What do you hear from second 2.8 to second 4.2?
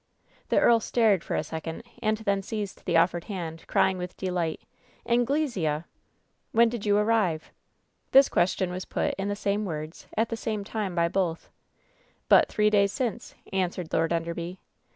the offered hand, crying with